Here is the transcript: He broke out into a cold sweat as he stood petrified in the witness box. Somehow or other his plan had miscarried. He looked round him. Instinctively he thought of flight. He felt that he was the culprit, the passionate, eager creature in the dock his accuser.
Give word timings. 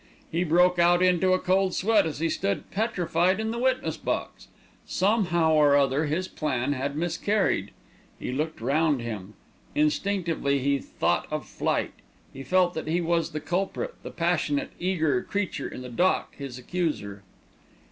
He 0.31 0.43
broke 0.43 0.79
out 0.79 1.03
into 1.03 1.31
a 1.33 1.37
cold 1.39 1.75
sweat 1.75 2.07
as 2.07 2.17
he 2.17 2.27
stood 2.27 2.71
petrified 2.71 3.39
in 3.39 3.51
the 3.51 3.59
witness 3.59 3.97
box. 3.97 4.47
Somehow 4.87 5.53
or 5.53 5.75
other 5.77 6.07
his 6.07 6.27
plan 6.27 6.73
had 6.73 6.95
miscarried. 6.95 7.69
He 8.17 8.31
looked 8.31 8.61
round 8.61 9.03
him. 9.03 9.35
Instinctively 9.75 10.57
he 10.57 10.79
thought 10.79 11.27
of 11.29 11.45
flight. 11.45 11.93
He 12.33 12.41
felt 12.41 12.73
that 12.73 12.87
he 12.87 12.99
was 12.99 13.29
the 13.29 13.39
culprit, 13.39 13.93
the 14.01 14.09
passionate, 14.09 14.71
eager 14.79 15.21
creature 15.21 15.67
in 15.67 15.83
the 15.83 15.89
dock 15.89 16.35
his 16.35 16.57
accuser. 16.57 17.21